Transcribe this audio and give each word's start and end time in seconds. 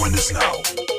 When 0.00 0.14
is 0.14 0.32
now? 0.32 0.97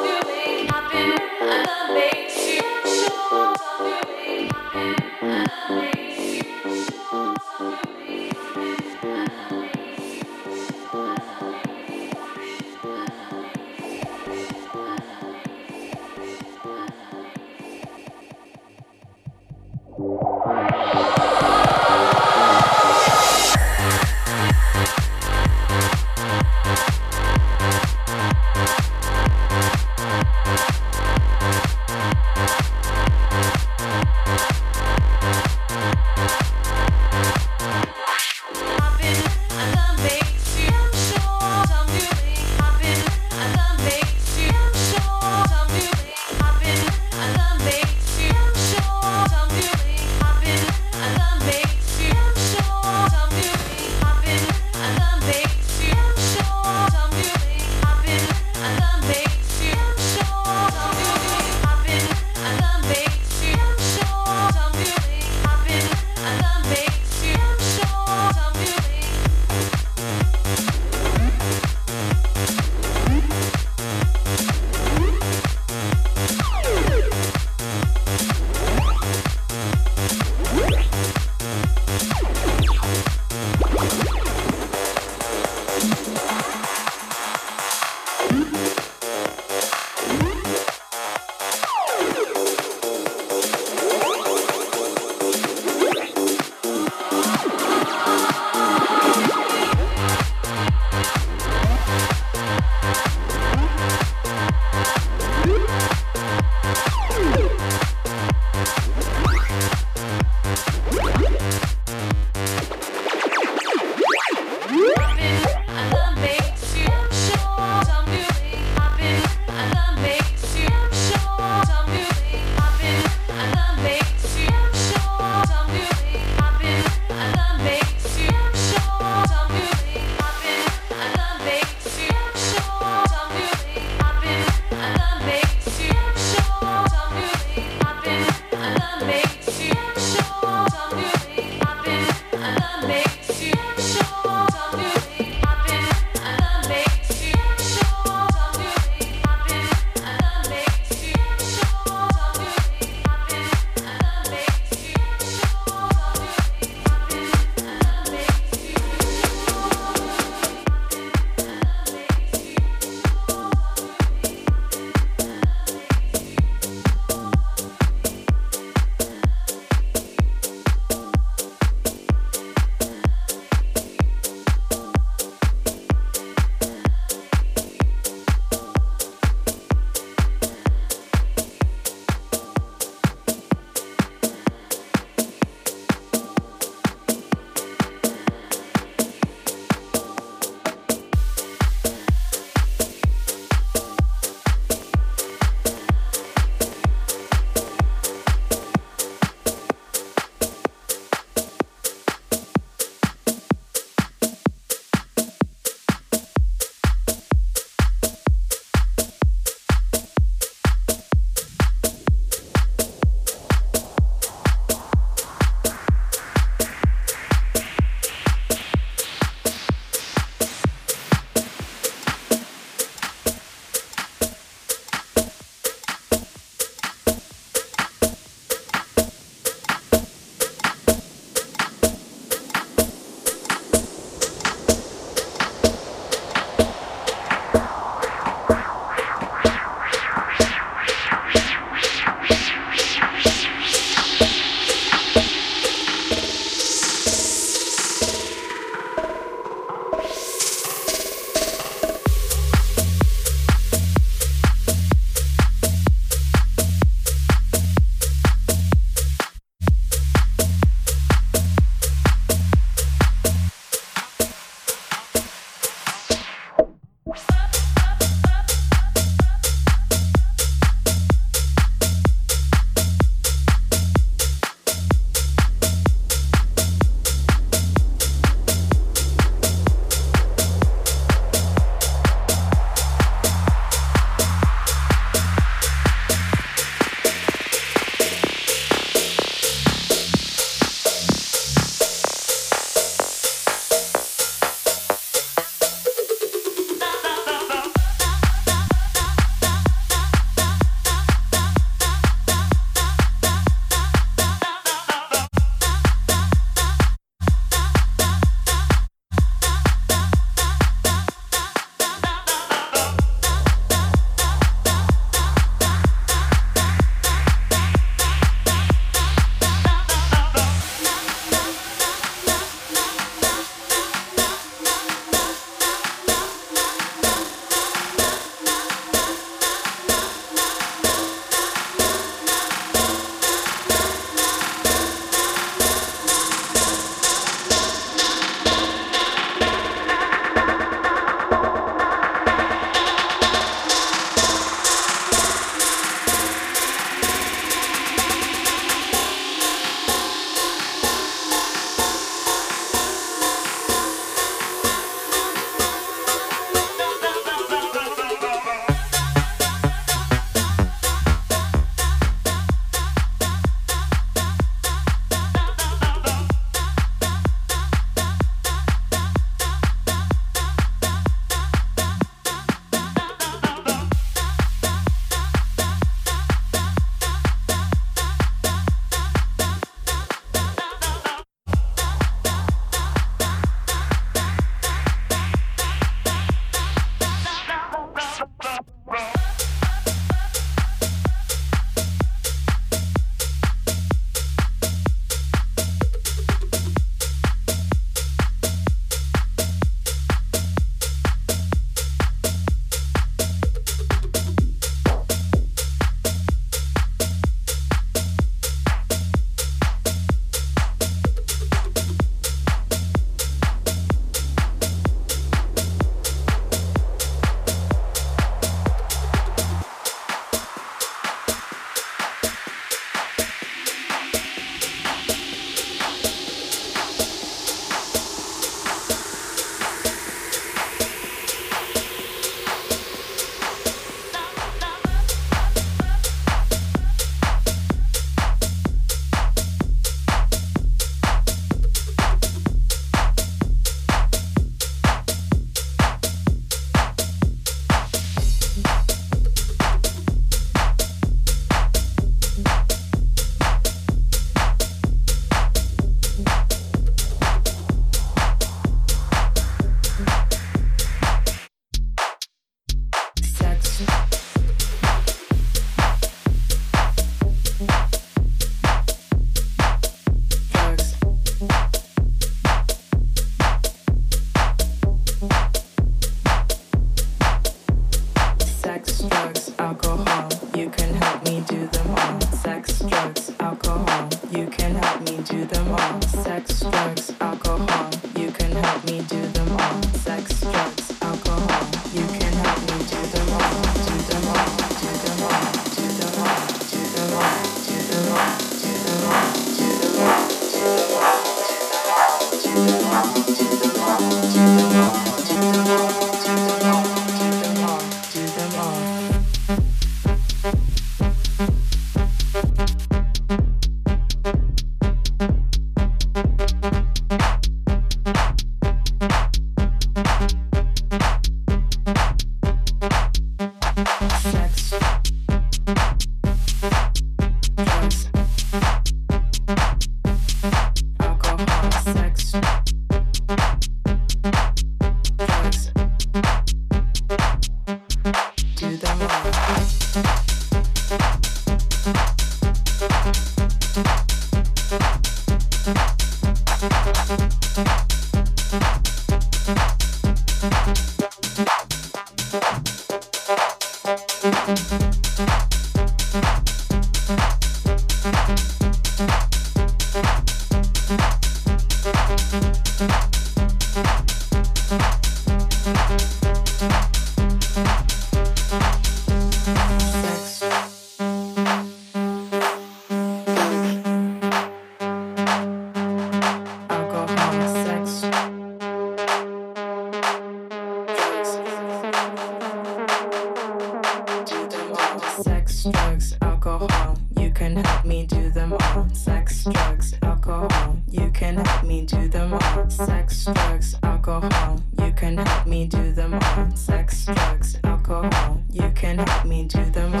can 595.00 595.16
help 595.16 595.46
me 595.46 595.66
do 595.66 595.92
them 595.92 596.12
all. 596.12 596.50
Sex, 596.54 597.06
drugs, 597.06 597.58
alcohol. 597.64 598.42
You 598.50 598.70
can 598.74 598.98
help 598.98 599.24
me 599.24 599.44
do 599.44 599.64
them 599.70 599.94
all. 599.94 600.00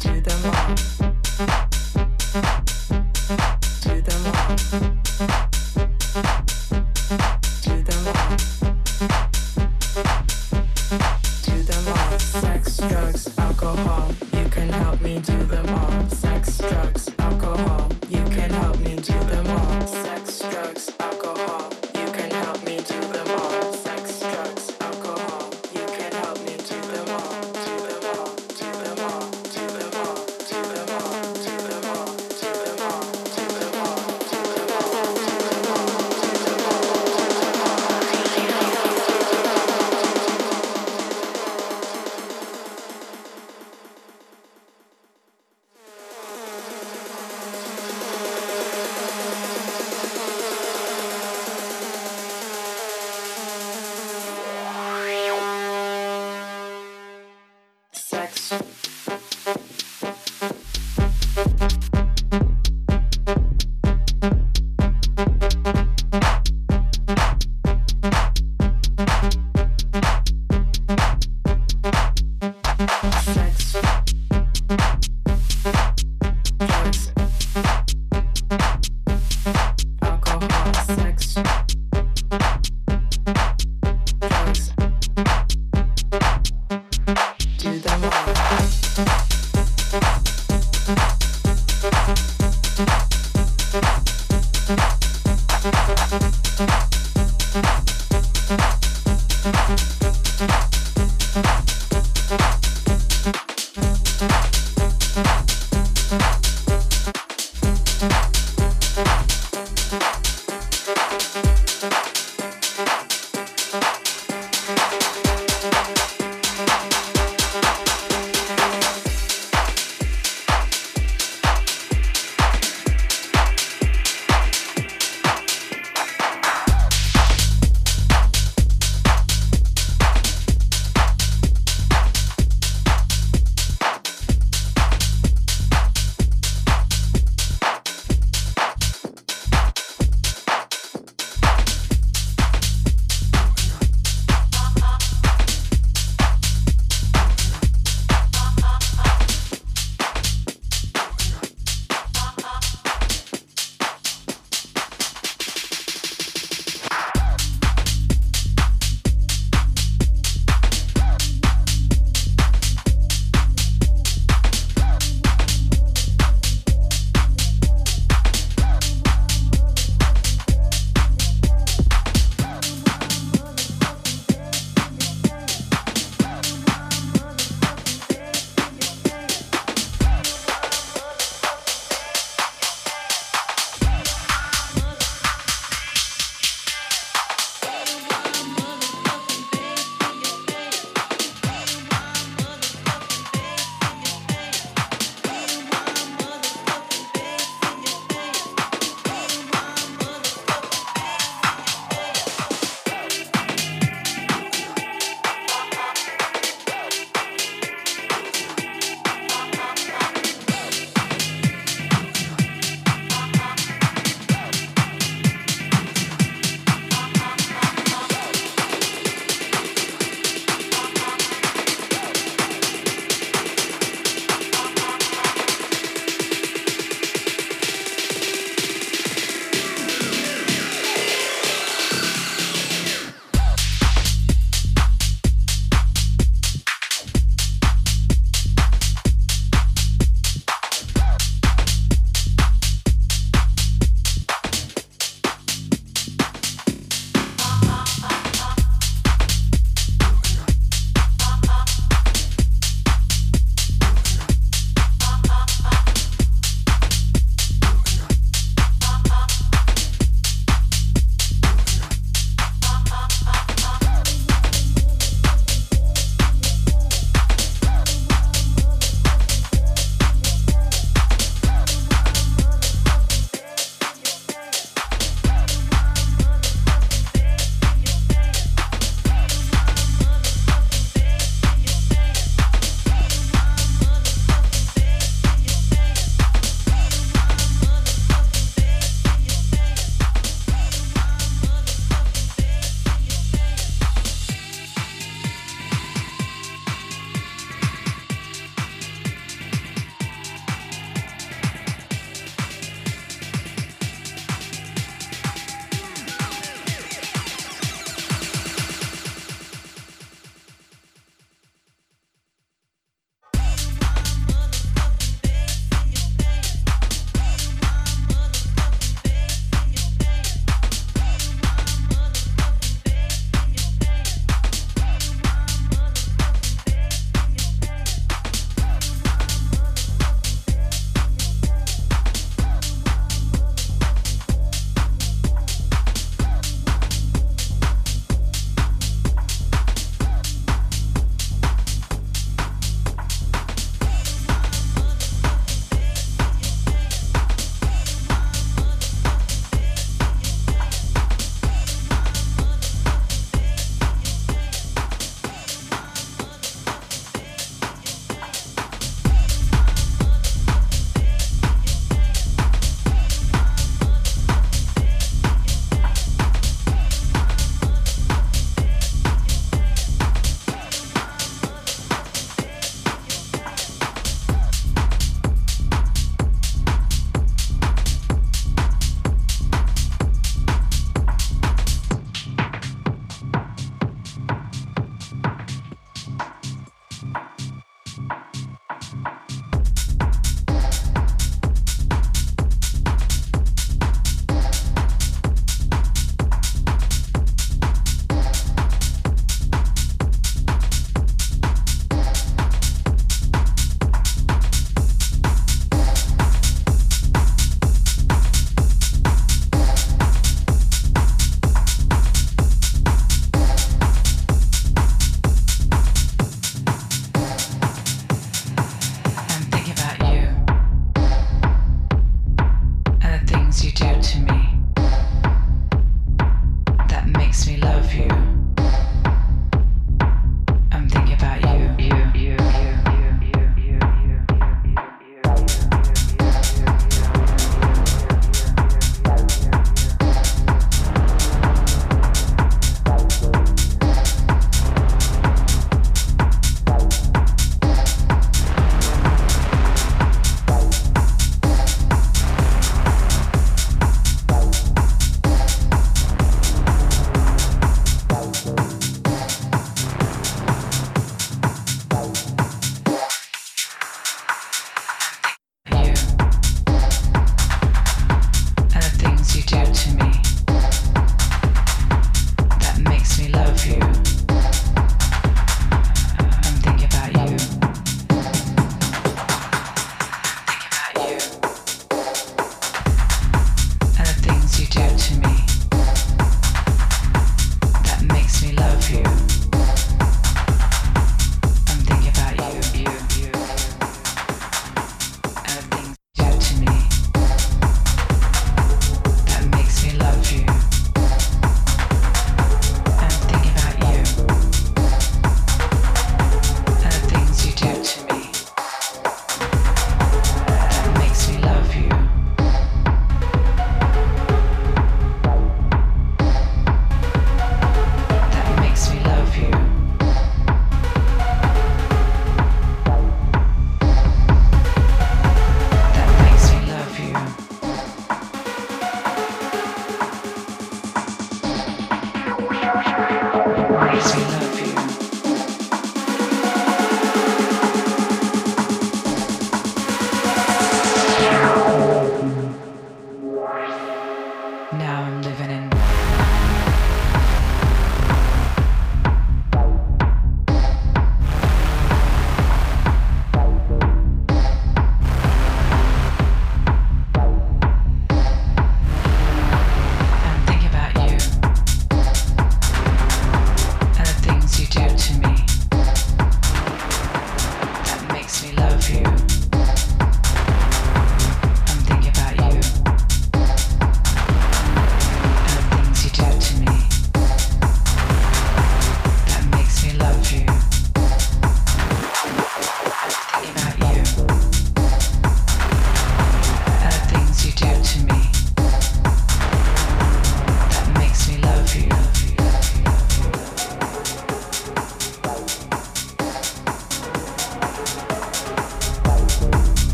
Do 0.00 0.20
them 0.20 0.52
all. 0.52 0.99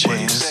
James. 0.00 0.49